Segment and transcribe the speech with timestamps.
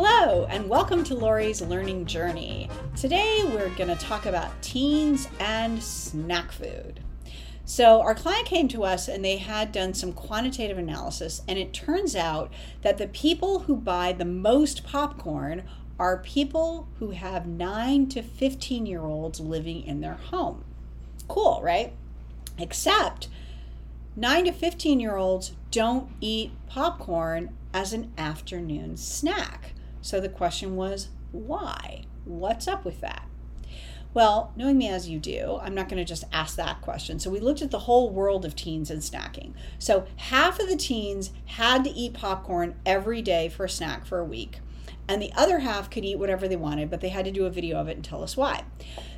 [0.00, 2.70] Hello, and welcome to Lori's Learning Journey.
[2.94, 7.00] Today we're going to talk about teens and snack food.
[7.64, 11.72] So, our client came to us and they had done some quantitative analysis, and it
[11.72, 15.64] turns out that the people who buy the most popcorn
[15.98, 20.64] are people who have 9 to 15 year olds living in their home.
[21.26, 21.92] Cool, right?
[22.56, 23.26] Except
[24.14, 29.72] 9 to 15 year olds don't eat popcorn as an afternoon snack.
[30.08, 32.04] So the question was, why?
[32.24, 33.28] What's up with that?
[34.14, 37.18] Well, knowing me as you do, I'm not going to just ask that question.
[37.18, 39.52] So we looked at the whole world of teens and snacking.
[39.78, 44.18] So half of the teens had to eat popcorn every day for a snack for
[44.18, 44.60] a week.
[45.06, 47.50] And the other half could eat whatever they wanted, but they had to do a
[47.50, 48.64] video of it and tell us why.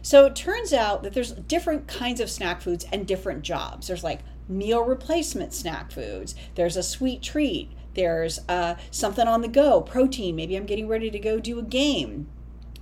[0.03, 3.87] So it turns out that there's different kinds of snack foods and different jobs.
[3.87, 9.49] There's like meal replacement snack foods, there's a sweet treat, there's uh, something on the
[9.49, 10.37] go, protein.
[10.37, 12.29] Maybe I'm getting ready to go do a game,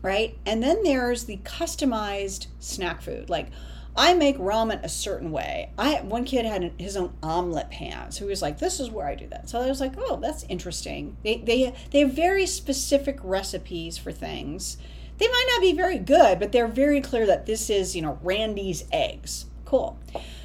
[0.02, 0.36] right?
[0.44, 3.30] And then there's the customized snack food.
[3.30, 3.50] Like
[3.98, 5.72] I make ramen a certain way.
[5.76, 9.08] I one kid had his own omelet pan, so he was like, "This is where
[9.08, 12.46] I do that." So I was like, "Oh, that's interesting." They they they have very
[12.46, 14.76] specific recipes for things.
[15.18, 18.20] They might not be very good, but they're very clear that this is you know
[18.22, 19.46] Randy's eggs.
[19.64, 19.98] Cool.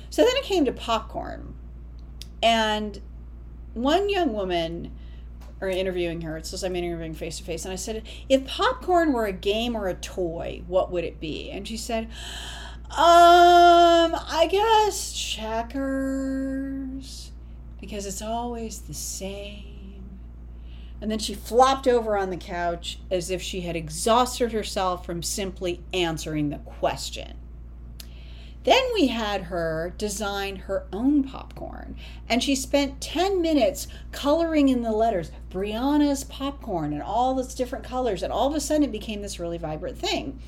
[0.10, 1.54] So then it came to popcorn,
[2.42, 3.00] and
[3.74, 4.92] one young woman
[5.62, 6.38] or interviewing her.
[6.38, 9.76] It says i'm interviewing face to face and i said if popcorn were a game
[9.76, 11.50] or a toy what would it be?
[11.52, 12.06] And she said
[12.92, 16.54] um i guess checkers
[17.84, 20.06] because it's always the same.
[21.02, 25.22] And then she flopped over on the couch as if she had exhausted herself from
[25.22, 27.38] simply answering the question
[28.64, 31.96] then we had her design her own popcorn,
[32.30, 37.84] and she spent 10 minutes coloring in the letters Brianna's popcorn and all those different
[37.84, 40.40] colors, and all of a sudden it became this really vibrant thing.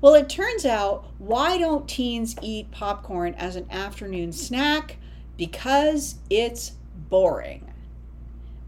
[0.00, 4.98] Well, it turns out why don't teens eat popcorn as an afternoon snack?
[5.36, 6.72] Because it's
[7.08, 7.72] boring.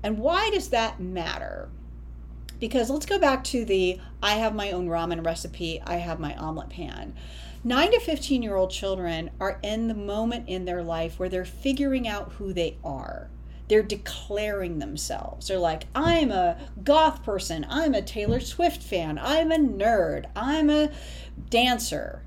[0.03, 1.69] And why does that matter?
[2.61, 6.35] Because let's go back to the I have my own ramen recipe, I have my
[6.37, 7.15] omelet pan.
[7.65, 11.45] 9 to 15 year old children are in the moment in their life where they're
[11.45, 13.29] figuring out who they are.
[13.69, 15.49] They're declaring themselves.
[15.49, 17.67] They're like, I'm a goth person.
[17.69, 19.19] I'm a Taylor Swift fan.
[19.19, 20.27] I'm a nerd.
[20.35, 20.91] I'm a
[21.51, 22.23] dancer.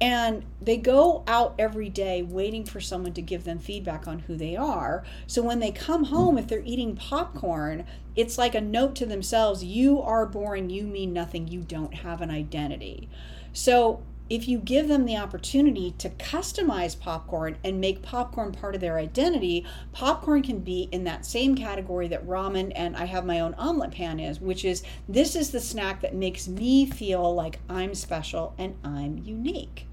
[0.00, 4.36] And they go out every day waiting for someone to give them feedback on who
[4.36, 5.04] they are.
[5.26, 9.64] So when they come home, if they're eating popcorn, it's like a note to themselves
[9.64, 13.08] you are boring, you mean nothing, you don't have an identity.
[13.54, 18.80] So if you give them the opportunity to customize popcorn and make popcorn part of
[18.80, 23.38] their identity, popcorn can be in that same category that ramen and I have my
[23.38, 27.60] own omelet pan is, which is this is the snack that makes me feel like
[27.68, 29.86] I'm special and I'm unique.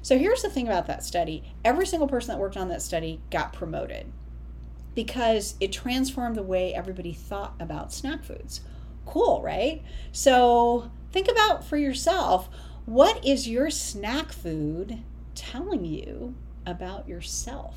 [0.00, 3.20] So here's the thing about that study every single person that worked on that study
[3.30, 4.10] got promoted
[4.94, 8.62] because it transformed the way everybody thought about snack foods.
[9.04, 9.82] Cool, right?
[10.10, 12.48] So think about for yourself
[12.88, 15.02] what is your snack food
[15.34, 16.34] telling you
[16.64, 17.76] about yourself?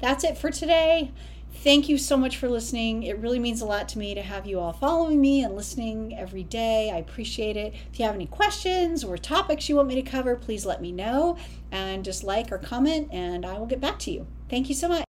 [0.00, 1.12] That's it for today.
[1.50, 3.04] Thank you so much for listening.
[3.04, 6.14] It really means a lot to me to have you all following me and listening
[6.14, 6.90] every day.
[6.92, 7.72] I appreciate it.
[7.90, 10.92] If you have any questions or topics you want me to cover, please let me
[10.92, 11.38] know
[11.72, 14.26] and just like or comment, and I will get back to you.
[14.50, 15.04] Thank you so much.